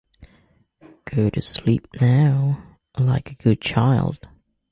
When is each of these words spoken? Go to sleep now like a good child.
Go 1.05 1.29
to 1.29 1.43
sleep 1.43 1.87
now 2.01 2.75
like 2.97 3.29
a 3.31 3.35
good 3.35 3.61
child. 3.61 4.19